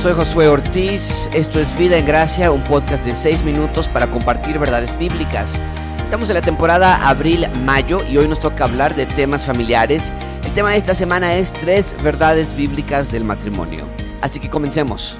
Soy 0.00 0.14
Josué 0.14 0.48
Ortiz, 0.48 1.28
esto 1.34 1.60
es 1.60 1.76
Vida 1.76 1.98
en 1.98 2.06
Gracia, 2.06 2.50
un 2.50 2.64
podcast 2.64 3.04
de 3.04 3.14
6 3.14 3.44
minutos 3.44 3.86
para 3.86 4.10
compartir 4.10 4.58
verdades 4.58 4.96
bíblicas. 4.98 5.60
Estamos 6.02 6.30
en 6.30 6.36
la 6.36 6.40
temporada 6.40 7.06
abril-mayo 7.06 8.00
y 8.08 8.16
hoy 8.16 8.26
nos 8.26 8.40
toca 8.40 8.64
hablar 8.64 8.96
de 8.96 9.04
temas 9.04 9.44
familiares. 9.44 10.10
El 10.42 10.54
tema 10.54 10.70
de 10.70 10.78
esta 10.78 10.94
semana 10.94 11.34
es 11.34 11.52
tres 11.52 11.94
verdades 12.02 12.56
bíblicas 12.56 13.12
del 13.12 13.24
matrimonio. 13.24 13.86
Así 14.22 14.40
que 14.40 14.48
comencemos. 14.48 15.18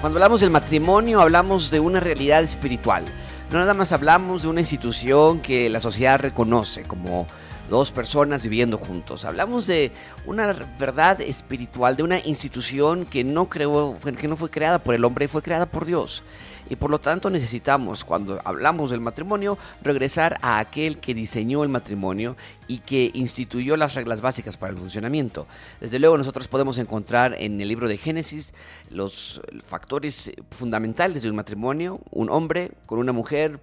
Cuando 0.00 0.18
hablamos 0.18 0.40
del 0.40 0.50
matrimonio 0.50 1.20
hablamos 1.20 1.70
de 1.70 1.78
una 1.78 2.00
realidad 2.00 2.42
espiritual. 2.42 3.04
No 3.52 3.60
nada 3.60 3.74
más 3.74 3.92
hablamos 3.92 4.42
de 4.42 4.48
una 4.48 4.58
institución 4.58 5.38
que 5.38 5.70
la 5.70 5.78
sociedad 5.78 6.18
reconoce 6.18 6.82
como 6.82 7.28
dos 7.70 7.92
personas 7.92 8.42
viviendo 8.42 8.76
juntos. 8.76 9.24
Hablamos 9.24 9.66
de 9.66 9.92
una 10.26 10.52
verdad 10.78 11.20
espiritual, 11.20 11.96
de 11.96 12.02
una 12.02 12.18
institución 12.18 13.06
que 13.06 13.24
no, 13.24 13.48
creó, 13.48 13.96
que 14.18 14.28
no 14.28 14.36
fue 14.36 14.50
creada 14.50 14.82
por 14.82 14.94
el 14.94 15.04
hombre, 15.04 15.28
fue 15.28 15.40
creada 15.40 15.66
por 15.66 15.86
Dios. 15.86 16.22
Y 16.68 16.76
por 16.76 16.90
lo 16.90 17.00
tanto 17.00 17.30
necesitamos, 17.30 18.04
cuando 18.04 18.40
hablamos 18.44 18.90
del 18.90 19.00
matrimonio, 19.00 19.58
regresar 19.82 20.36
a 20.42 20.58
aquel 20.58 20.98
que 20.98 21.14
diseñó 21.14 21.64
el 21.64 21.68
matrimonio 21.68 22.36
y 22.68 22.78
que 22.78 23.10
instituyó 23.14 23.76
las 23.76 23.94
reglas 23.94 24.20
básicas 24.20 24.56
para 24.56 24.72
el 24.72 24.78
funcionamiento. 24.78 25.46
Desde 25.80 25.98
luego 25.98 26.18
nosotros 26.18 26.46
podemos 26.46 26.78
encontrar 26.78 27.34
en 27.38 27.60
el 27.60 27.68
libro 27.68 27.88
de 27.88 27.98
Génesis 27.98 28.52
los 28.88 29.40
factores 29.66 30.32
fundamentales 30.50 31.22
de 31.22 31.30
un 31.30 31.36
matrimonio, 31.36 32.00
un 32.10 32.30
hombre 32.30 32.72
con 32.86 32.98
una 32.98 33.12
mujer, 33.12 33.58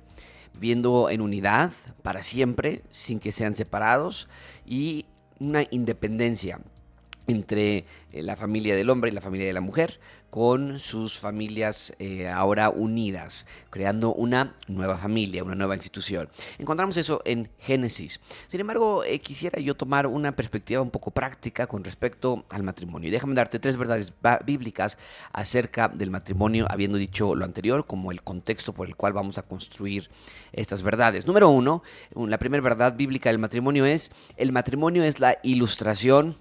viendo 0.53 1.09
en 1.09 1.21
unidad 1.21 1.71
para 2.01 2.23
siempre, 2.23 2.83
sin 2.89 3.19
que 3.19 3.31
sean 3.31 3.55
separados, 3.55 4.29
y 4.65 5.05
una 5.39 5.63
independencia 5.69 6.59
entre 7.27 7.85
eh, 8.11 8.23
la 8.23 8.35
familia 8.35 8.75
del 8.75 8.89
hombre 8.89 9.11
y 9.11 9.13
la 9.13 9.21
familia 9.21 9.47
de 9.47 9.53
la 9.53 9.61
mujer, 9.61 9.99
con 10.29 10.79
sus 10.79 11.17
familias 11.17 11.93
eh, 11.99 12.27
ahora 12.27 12.69
unidas, 12.69 13.45
creando 13.69 14.13
una 14.13 14.55
nueva 14.67 14.97
familia, 14.97 15.43
una 15.43 15.55
nueva 15.55 15.75
institución. 15.75 16.29
Encontramos 16.57 16.97
eso 16.97 17.21
en 17.25 17.49
Génesis. 17.59 18.19
Sin 18.47 18.59
embargo, 18.59 19.03
eh, 19.03 19.19
quisiera 19.19 19.59
yo 19.59 19.75
tomar 19.75 20.05
una 20.07 20.35
perspectiva 20.35 20.81
un 20.81 20.91
poco 20.91 21.11
práctica 21.11 21.67
con 21.67 21.83
respecto 21.83 22.45
al 22.49 22.63
matrimonio. 22.63 23.09
Déjame 23.09 23.35
darte 23.35 23.59
tres 23.59 23.77
verdades 23.77 24.13
bíblicas 24.45 24.97
acerca 25.31 25.87
del 25.87 26.11
matrimonio, 26.11 26.65
habiendo 26.69 26.97
dicho 26.97 27.33
lo 27.33 27.45
anterior, 27.45 27.85
como 27.85 28.11
el 28.11 28.21
contexto 28.21 28.73
por 28.73 28.87
el 28.87 28.95
cual 28.95 29.13
vamos 29.13 29.37
a 29.37 29.43
construir 29.43 30.09
estas 30.51 30.83
verdades. 30.83 31.25
Número 31.25 31.49
uno, 31.49 31.83
la 32.15 32.37
primera 32.37 32.63
verdad 32.63 32.95
bíblica 32.95 33.29
del 33.29 33.39
matrimonio 33.39 33.85
es, 33.85 34.11
el 34.35 34.51
matrimonio 34.51 35.03
es 35.03 35.19
la 35.19 35.37
ilustración 35.43 36.35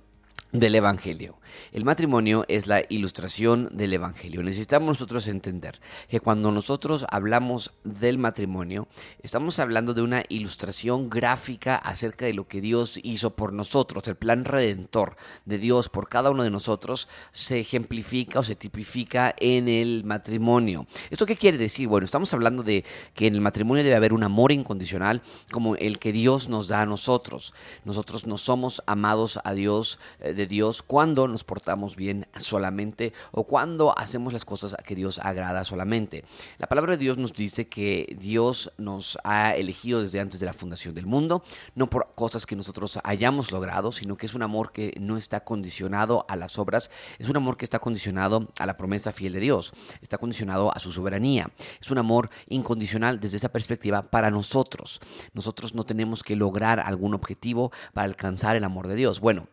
del 0.53 0.75
Evangelio. 0.75 1.39
El 1.73 1.85
matrimonio 1.85 2.45
es 2.49 2.67
la 2.67 2.83
ilustración 2.89 3.69
del 3.73 3.93
Evangelio. 3.93 4.43
Necesitamos 4.43 4.89
nosotros 4.89 5.27
entender 5.29 5.81
que 6.09 6.21
cuando 6.21 6.53
nosotros 6.53 7.05
hablamos 7.11 7.75
del 7.85 8.19
matrimonio, 8.19 8.89
estamos 9.23 9.59
hablando 9.59 9.95
de 9.95 10.03
una 10.03 10.25
ilustración 10.29 11.11
gráfica 11.11 11.77
acerca 11.77 12.27
de 12.27 12.35
lo 12.35 12.47
que 12.47 12.61
Dios 12.61 12.99
hizo 13.03 13.37
por 13.37 13.53
nosotros. 13.53 14.07
El 14.09 14.17
plan 14.17 14.45
redentor 14.45 15.17
de 15.45 15.59
Dios 15.59 15.89
por 15.89 16.09
cada 16.09 16.31
uno 16.31 16.43
de 16.43 16.51
nosotros 16.51 17.09
se 17.33 17.61
ejemplifica 17.61 18.41
o 18.41 18.43
se 18.43 18.57
tipifica 18.57 19.35
en 19.39 19.69
el 19.69 20.05
matrimonio. 20.05 20.87
¿Esto 21.11 21.27
qué 21.27 21.37
quiere 21.37 21.59
decir? 21.59 21.89
Bueno, 21.89 22.05
estamos 22.05 22.33
hablando 22.33 22.63
de 22.63 22.85
que 23.15 23.27
en 23.27 23.35
el 23.35 23.41
matrimonio 23.41 23.85
debe 23.85 23.97
haber 23.97 24.13
un 24.13 24.23
amor 24.23 24.53
incondicional 24.53 25.23
como 25.53 25.77
el 25.77 25.99
que 25.99 26.13
Dios 26.13 26.49
nos 26.49 26.69
da 26.69 26.83
a 26.83 26.87
nosotros. 26.87 27.55
Nosotros 27.85 28.27
no 28.27 28.39
somos 28.39 28.83
amados 28.87 29.39
a 29.45 29.53
Dios 29.53 29.99
eh, 30.21 30.46
Dios 30.47 30.83
cuando 30.83 31.29
nos 31.29 31.45
portamos 31.45 31.97
bien 31.97 32.27
solamente 32.37 33.13
o 33.33 33.45
cuando 33.45 33.97
hacemos 33.99 34.33
las 34.33 34.45
cosas 34.45 34.77
que 34.85 34.95
Dios 34.95 35.19
agrada 35.19 35.65
solamente. 35.65 36.25
La 36.59 36.67
palabra 36.67 36.93
de 36.93 36.99
Dios 36.99 37.19
nos 37.19 37.33
dice 37.33 37.69
que 37.69 38.17
Dios 38.19 38.73
nos 38.79 39.19
ha 39.25 39.55
elegido 39.55 40.03
desde 40.03 40.21
antes 40.21 40.41
de 40.41 40.47
la 40.47 40.53
fundación 40.53 40.95
del 40.95 41.07
mundo, 41.07 41.43
no 41.75 41.89
por 41.91 42.15
cosas 42.15 42.47
que 42.47 42.57
nosotros 42.57 42.99
hayamos 43.05 43.53
logrado, 43.53 43.93
sino 43.93 44.17
que 44.17 44.27
es 44.27 44.35
un 44.35 44.43
amor 44.43 44.73
que 44.73 44.95
no 45.01 45.17
está 45.17 45.45
condicionado 45.45 46.27
a 46.29 46.37
las 46.37 46.59
obras, 46.59 46.91
es 47.19 47.29
un 47.29 47.37
amor 47.37 47.57
que 47.57 47.65
está 47.65 47.79
condicionado 47.79 48.49
a 48.59 48.67
la 48.67 48.77
promesa 48.77 49.13
fiel 49.13 49.33
de 49.33 49.41
Dios, 49.41 49.73
está 50.03 50.19
condicionado 50.19 50.75
a 50.75 50.79
su 50.79 50.93
soberanía, 50.93 51.51
es 51.81 51.91
un 51.91 51.99
amor 51.99 52.31
incondicional 52.49 53.21
desde 53.21 53.37
esa 53.37 53.51
perspectiva 53.51 54.03
para 54.03 54.31
nosotros. 54.31 55.01
Nosotros 55.33 55.75
no 55.75 55.85
tenemos 55.85 56.23
que 56.23 56.37
lograr 56.37 56.81
algún 56.81 57.15
objetivo 57.15 57.73
para 57.93 58.07
alcanzar 58.07 58.57
el 58.57 58.65
amor 58.65 58.89
de 58.89 58.97
Dios. 58.97 59.21
Bueno, 59.21 59.49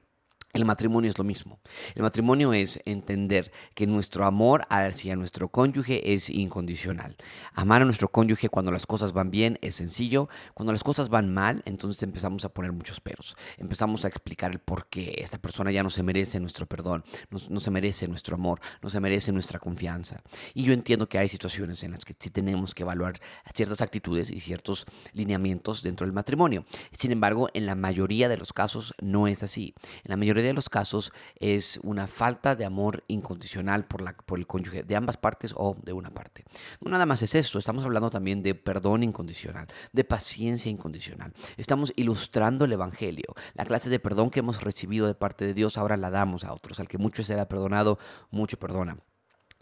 el 0.54 0.66
matrimonio 0.66 1.10
es 1.10 1.18
lo 1.18 1.24
mismo. 1.24 1.60
El 1.96 2.04
matrimonio 2.04 2.54
es 2.54 2.80
entender 2.86 3.52
que 3.74 3.88
nuestro 3.88 4.26
amor 4.26 4.68
hacia 4.70 5.16
nuestro 5.16 5.50
cónyuge 5.50 6.14
es 6.14 6.30
incondicional. 6.30 7.18
Amar 7.56 7.82
a 7.82 7.86
nuestro 7.86 8.10
cónyuge 8.10 8.50
cuando 8.50 8.72
las 8.72 8.86
cosas 8.86 9.14
van 9.14 9.32
bien 9.32 9.58
es 9.62 9.74
sencillo. 9.74 10.30
Cuando 10.54 10.72
las 10.72 10.84
cosas 10.84 11.10
van 11.10 11.34
mal, 11.34 11.64
entonces 11.66 12.04
empezamos 12.04 12.46
a 12.46 12.50
poner 12.50 12.72
muchos 12.72 13.00
peros. 13.00 13.36
Empezamos 13.58 14.06
a 14.06 14.10
explicar 14.10 14.52
el 14.52 14.60
por 14.60 14.86
qué 14.90 15.16
esta 15.18 15.40
persona 15.40 15.72
ya 15.72 15.82
no 15.82 15.90
se 15.90 16.04
merece 16.04 16.40
nuestro 16.40 16.68
perdón, 16.68 17.04
no, 17.32 17.60
se 17.60 17.72
merece 17.72 18.08
nuestro 18.08 18.36
amor, 18.36 18.62
no 18.84 18.92
se 18.92 19.00
merece 19.00 19.32
nuestra 19.32 19.58
confianza. 19.58 20.22
Y 20.54 20.66
yo 20.66 20.74
entiendo 20.74 21.10
que 21.10 21.18
hay 21.18 21.30
situaciones 21.30 21.84
en 21.84 21.92
las 21.92 22.06
que 22.06 22.16
sí 22.20 22.30
tenemos 22.30 22.76
que 22.76 22.84
evaluar 22.84 23.20
ciertas 23.56 23.82
actitudes 23.82 24.30
y 24.30 24.40
ciertos 24.40 24.86
lineamientos 25.14 25.82
dentro 25.82 26.06
del 26.06 26.14
matrimonio. 26.14 26.64
Sin 26.92 27.12
embargo, 27.12 27.50
en 27.56 27.66
la 27.66 27.74
mayoría 27.74 28.30
de 28.30 28.38
los 28.38 28.54
casos 28.54 28.94
no 29.02 29.28
es 29.28 29.42
así. 29.42 29.74
En 30.04 30.12
la 30.12 30.18
mayoría 30.18 30.43
de 30.44 30.54
los 30.54 30.70
casos 30.70 31.12
es 31.36 31.80
una 31.84 32.08
falta 32.08 32.56
de 32.56 32.66
amor 32.66 33.04
incondicional 33.08 33.86
por, 33.86 34.02
la, 34.02 34.14
por 34.14 34.40
el 34.40 34.48
cónyuge, 34.48 34.84
de 34.84 34.96
ambas 34.96 35.18
partes 35.18 35.54
o 35.56 35.76
de 35.84 35.94
una 35.94 36.12
parte. 36.12 36.44
No 36.82 36.92
nada 36.92 37.06
más 37.06 37.22
es 37.22 37.36
esto, 37.36 37.60
estamos 37.60 37.84
hablando 37.84 38.10
también 38.10 38.44
de 38.44 38.56
perdón 38.56 39.04
incondicional, 39.04 39.68
de 39.92 40.04
paciencia 40.04 40.72
incondicional. 40.72 41.34
Estamos 41.58 41.94
ilustrando 41.96 42.66
el 42.66 42.74
Evangelio. 42.74 43.34
La 43.54 43.66
clase 43.66 43.90
de 43.90 44.00
perdón 44.00 44.30
que 44.30 44.40
hemos 44.40 44.62
recibido 44.62 45.08
de 45.08 45.16
parte 45.16 45.46
de 45.46 45.54
Dios 45.54 45.78
ahora 45.78 45.98
la 45.98 46.10
damos 46.10 46.44
a 46.44 46.54
otros. 46.54 46.80
Al 46.80 46.88
que 46.88 46.98
mucho 46.98 47.24
se 47.24 47.36
le 47.36 47.42
ha 47.42 47.48
perdonado, 47.48 48.00
mucho 48.32 48.58
perdona. 48.58 48.98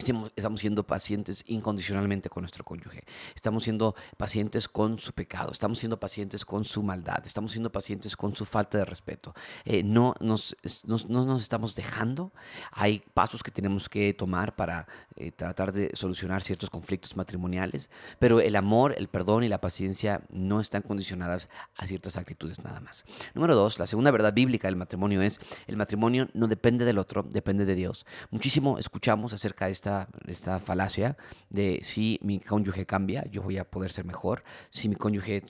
Estamos 0.01 0.59
siendo 0.59 0.85
pacientes 0.85 1.43
incondicionalmente 1.47 2.29
con 2.29 2.41
nuestro 2.41 2.63
cónyuge. 2.63 3.03
Estamos 3.35 3.63
siendo 3.63 3.95
pacientes 4.17 4.67
con 4.67 4.97
su 4.97 5.13
pecado. 5.13 5.51
Estamos 5.51 5.79
siendo 5.79 5.99
pacientes 5.99 6.43
con 6.43 6.63
su 6.63 6.81
maldad. 6.81 7.23
Estamos 7.25 7.51
siendo 7.51 7.71
pacientes 7.71 8.17
con 8.17 8.35
su 8.35 8.45
falta 8.45 8.79
de 8.79 8.85
respeto. 8.85 9.33
Eh, 9.63 9.83
no, 9.83 10.15
nos, 10.19 10.55
no 10.85 11.25
nos 11.25 11.41
estamos 11.41 11.75
dejando. 11.75 12.31
Hay 12.71 13.03
pasos 13.13 13.43
que 13.43 13.51
tenemos 13.51 13.89
que 13.89 14.13
tomar 14.13 14.55
para 14.55 14.87
eh, 15.15 15.31
tratar 15.31 15.71
de 15.71 15.91
solucionar 15.93 16.41
ciertos 16.41 16.69
conflictos 16.69 17.15
matrimoniales. 17.15 17.91
Pero 18.17 18.39
el 18.39 18.55
amor, 18.55 18.95
el 18.97 19.07
perdón 19.07 19.43
y 19.43 19.49
la 19.49 19.61
paciencia 19.61 20.23
no 20.29 20.59
están 20.59 20.81
condicionadas 20.81 21.49
a 21.75 21.85
ciertas 21.85 22.17
actitudes 22.17 22.63
nada 22.63 22.79
más. 22.79 23.05
Número 23.35 23.55
dos, 23.55 23.77
la 23.77 23.85
segunda 23.85 24.09
verdad 24.09 24.33
bíblica 24.33 24.67
del 24.67 24.77
matrimonio 24.77 25.21
es 25.21 25.39
el 25.67 25.77
matrimonio 25.77 26.27
no 26.33 26.47
depende 26.47 26.85
del 26.85 26.97
otro, 26.97 27.23
depende 27.23 27.65
de 27.65 27.75
Dios. 27.75 28.05
Muchísimo 28.31 28.77
escuchamos 28.79 29.33
acerca 29.33 29.65
de 29.65 29.71
esta 29.71 29.90
esta, 30.27 30.59
falacia 30.59 31.17
de 31.49 31.79
si 31.83 32.19
mi 32.21 32.39
cónyuge 32.39 32.85
cambia, 32.85 33.25
yo 33.29 33.41
voy 33.41 33.57
a 33.57 33.69
poder 33.69 33.91
ser 33.91 34.05
mejor. 34.05 34.43
Si 34.69 34.89
mi 34.89 34.95
cónyuge 34.95 35.43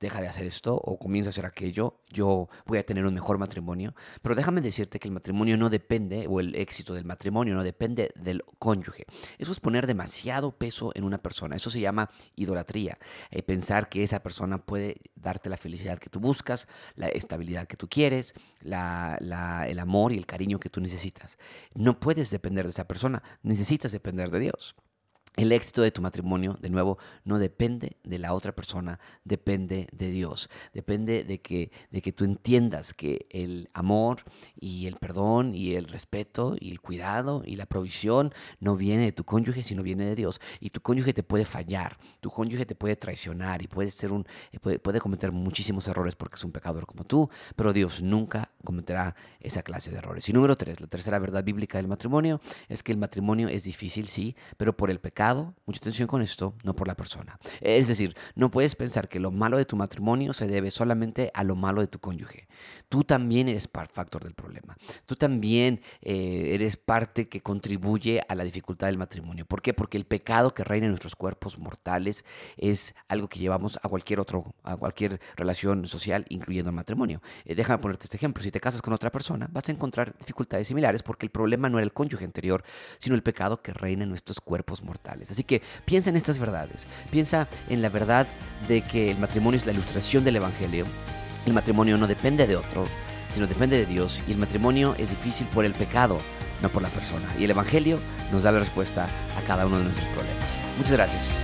deja 0.00 0.20
de 0.20 0.28
hacer 0.28 0.46
esto 0.46 0.74
o 0.74 0.98
comienza 0.98 1.28
a 1.28 1.30
hacer 1.30 1.46
aquello, 1.46 2.00
yo 2.10 2.48
voy 2.66 2.78
a 2.78 2.86
tener 2.86 3.04
un 3.04 3.14
mejor 3.14 3.38
matrimonio. 3.38 3.94
Pero 4.22 4.34
déjame 4.34 4.60
decirte 4.60 4.98
que 4.98 5.08
el 5.08 5.14
matrimonio 5.14 5.56
no 5.56 5.70
depende, 5.70 6.26
o 6.28 6.40
el 6.40 6.54
éxito 6.54 6.94
del 6.94 7.04
matrimonio 7.04 7.54
no 7.54 7.64
depende 7.64 8.12
del 8.14 8.42
cónyuge. 8.58 9.04
Eso 9.38 9.52
es 9.52 9.60
poner 9.60 9.86
demasiado 9.86 10.52
peso 10.52 10.92
en 10.94 11.04
una 11.04 11.18
persona. 11.18 11.56
Eso 11.56 11.70
se 11.70 11.80
llama 11.80 12.10
idolatría. 12.36 12.98
Eh, 13.30 13.42
pensar 13.42 13.88
que 13.88 14.02
esa 14.02 14.22
persona 14.22 14.58
puede 14.58 15.00
darte 15.16 15.48
la 15.48 15.56
felicidad 15.56 15.98
que 15.98 16.10
tú 16.10 16.20
buscas, 16.20 16.68
la 16.94 17.08
estabilidad 17.08 17.66
que 17.66 17.76
tú 17.76 17.88
quieres, 17.88 18.34
el 18.60 18.72
amor 19.78 20.12
y 20.12 20.18
el 20.18 20.26
cariño 20.26 20.60
que 20.60 20.70
tú 20.70 20.80
necesitas. 20.80 21.38
No 21.74 21.98
puedes 21.98 22.30
depender 22.30 22.64
de 22.64 22.70
esa 22.70 22.86
persona, 22.86 23.22
necesitas 23.42 23.92
depender 23.92 24.30
de 24.30 24.40
Dios. 24.40 24.76
El 25.38 25.52
éxito 25.52 25.82
de 25.82 25.92
tu 25.92 26.02
matrimonio, 26.02 26.58
de 26.60 26.68
nuevo, 26.68 26.98
no 27.22 27.38
depende 27.38 27.96
de 28.02 28.18
la 28.18 28.34
otra 28.34 28.56
persona, 28.56 28.98
depende 29.22 29.86
de 29.92 30.10
Dios. 30.10 30.50
Depende 30.74 31.22
de 31.22 31.40
que, 31.40 31.70
de 31.92 32.02
que 32.02 32.10
tú 32.10 32.24
entiendas 32.24 32.92
que 32.92 33.28
el 33.30 33.70
amor 33.72 34.24
y 34.58 34.88
el 34.88 34.96
perdón 34.96 35.54
y 35.54 35.76
el 35.76 35.84
respeto 35.84 36.56
y 36.58 36.72
el 36.72 36.80
cuidado 36.80 37.44
y 37.46 37.54
la 37.54 37.66
provisión 37.66 38.34
no 38.58 38.74
viene 38.74 39.04
de 39.04 39.12
tu 39.12 39.22
cónyuge, 39.22 39.62
sino 39.62 39.84
viene 39.84 40.06
de 40.06 40.16
Dios. 40.16 40.40
Y 40.58 40.70
tu 40.70 40.80
cónyuge 40.80 41.14
te 41.14 41.22
puede 41.22 41.44
fallar, 41.44 41.98
tu 42.18 42.30
cónyuge 42.30 42.66
te 42.66 42.74
puede 42.74 42.96
traicionar 42.96 43.62
y 43.62 43.68
puede, 43.68 43.92
ser 43.92 44.10
un, 44.10 44.26
puede, 44.60 44.80
puede 44.80 45.00
cometer 45.00 45.30
muchísimos 45.30 45.86
errores 45.86 46.16
porque 46.16 46.34
es 46.34 46.42
un 46.42 46.50
pecador 46.50 46.84
como 46.84 47.04
tú, 47.04 47.30
pero 47.54 47.72
Dios 47.72 48.02
nunca 48.02 48.50
cometerá 48.64 49.14
esa 49.38 49.62
clase 49.62 49.92
de 49.92 49.98
errores. 49.98 50.28
Y 50.28 50.32
número 50.32 50.56
tres, 50.56 50.80
la 50.80 50.88
tercera 50.88 51.20
verdad 51.20 51.44
bíblica 51.44 51.78
del 51.78 51.86
matrimonio 51.86 52.40
es 52.68 52.82
que 52.82 52.90
el 52.90 52.98
matrimonio 52.98 53.46
es 53.46 53.62
difícil, 53.62 54.08
sí, 54.08 54.34
pero 54.56 54.76
por 54.76 54.90
el 54.90 54.98
pecado 54.98 55.27
pecado, 55.28 55.54
mucha 55.66 55.78
atención 55.78 56.08
con 56.08 56.22
esto, 56.22 56.54
no 56.64 56.74
por 56.74 56.88
la 56.88 56.94
persona. 56.94 57.38
Es 57.60 57.88
decir, 57.88 58.16
no 58.34 58.50
puedes 58.50 58.74
pensar 58.76 59.08
que 59.08 59.20
lo 59.20 59.30
malo 59.30 59.58
de 59.58 59.66
tu 59.66 59.76
matrimonio 59.76 60.32
se 60.32 60.46
debe 60.46 60.70
solamente 60.70 61.30
a 61.34 61.44
lo 61.44 61.54
malo 61.54 61.82
de 61.82 61.86
tu 61.86 61.98
cónyuge. 61.98 62.48
Tú 62.88 63.04
también 63.04 63.48
eres 63.48 63.68
factor 63.68 64.24
del 64.24 64.34
problema. 64.34 64.76
Tú 65.04 65.14
también 65.14 65.82
eh, 66.00 66.50
eres 66.54 66.78
parte 66.78 67.28
que 67.28 67.42
contribuye 67.42 68.22
a 68.26 68.34
la 68.34 68.44
dificultad 68.44 68.86
del 68.86 68.96
matrimonio. 68.96 69.44
¿Por 69.44 69.60
qué? 69.60 69.74
Porque 69.74 69.98
el 69.98 70.06
pecado 70.06 70.54
que 70.54 70.64
reina 70.64 70.86
en 70.86 70.92
nuestros 70.92 71.14
cuerpos 71.14 71.58
mortales 71.58 72.24
es 72.56 72.94
algo 73.08 73.28
que 73.28 73.38
llevamos 73.38 73.78
a 73.82 73.88
cualquier 73.88 74.20
otro, 74.20 74.54
a 74.62 74.76
cualquier 74.76 75.20
relación 75.36 75.84
social, 75.86 76.24
incluyendo 76.30 76.70
el 76.70 76.76
matrimonio. 76.76 77.20
Eh, 77.44 77.54
déjame 77.54 77.82
ponerte 77.82 78.04
este 78.04 78.16
ejemplo. 78.16 78.42
Si 78.42 78.50
te 78.50 78.60
casas 78.60 78.80
con 78.80 78.94
otra 78.94 79.10
persona, 79.10 79.48
vas 79.52 79.68
a 79.68 79.72
encontrar 79.72 80.16
dificultades 80.18 80.68
similares 80.68 81.02
porque 81.02 81.26
el 81.26 81.30
problema 81.30 81.68
no 81.68 81.78
era 81.78 81.84
el 81.84 81.92
cónyuge 81.92 82.24
anterior, 82.24 82.64
sino 82.98 83.14
el 83.14 83.22
pecado 83.22 83.60
que 83.60 83.74
reina 83.74 84.04
en 84.04 84.08
nuestros 84.08 84.40
cuerpos 84.40 84.82
mortales. 84.82 85.17
Así 85.22 85.44
que 85.44 85.62
piensa 85.84 86.10
en 86.10 86.16
estas 86.16 86.38
verdades. 86.38 86.86
Piensa 87.10 87.48
en 87.68 87.82
la 87.82 87.88
verdad 87.88 88.26
de 88.66 88.82
que 88.82 89.10
el 89.10 89.18
matrimonio 89.18 89.58
es 89.58 89.66
la 89.66 89.72
ilustración 89.72 90.24
del 90.24 90.36
Evangelio. 90.36 90.86
El 91.46 91.54
matrimonio 91.54 91.96
no 91.96 92.06
depende 92.06 92.46
de 92.46 92.56
otro, 92.56 92.86
sino 93.30 93.46
depende 93.46 93.76
de 93.76 93.86
Dios. 93.86 94.22
Y 94.28 94.32
el 94.32 94.38
matrimonio 94.38 94.94
es 94.98 95.10
difícil 95.10 95.46
por 95.48 95.64
el 95.64 95.72
pecado, 95.72 96.20
no 96.62 96.68
por 96.68 96.82
la 96.82 96.88
persona. 96.88 97.26
Y 97.38 97.44
el 97.44 97.50
Evangelio 97.50 97.98
nos 98.32 98.42
da 98.42 98.52
la 98.52 98.60
respuesta 98.60 99.08
a 99.36 99.46
cada 99.46 99.66
uno 99.66 99.78
de 99.78 99.84
nuestros 99.84 100.08
problemas. 100.08 100.58
Muchas 100.76 100.92
gracias. 100.92 101.42